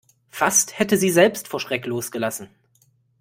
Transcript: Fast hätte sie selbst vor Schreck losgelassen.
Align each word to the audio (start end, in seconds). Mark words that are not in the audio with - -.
Fast 0.31 0.79
hätte 0.79 0.97
sie 0.97 1.11
selbst 1.11 1.47
vor 1.47 1.59
Schreck 1.59 1.85
losgelassen. 1.85 2.49